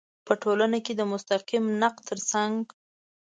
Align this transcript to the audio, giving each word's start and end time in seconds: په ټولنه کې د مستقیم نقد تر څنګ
په 0.25 0.33
ټولنه 0.41 0.77
کې 0.85 0.93
د 0.95 1.01
مستقیم 1.11 1.65
نقد 1.81 2.01
تر 2.09 2.19
څنګ 2.31 2.59